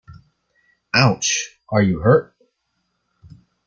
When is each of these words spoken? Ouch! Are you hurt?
Ouch! 0.95 1.59
Are 1.69 1.83
you 1.83 1.99
hurt? 1.99 2.35